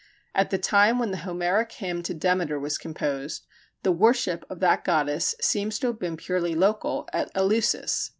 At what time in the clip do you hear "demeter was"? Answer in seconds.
2.15-2.79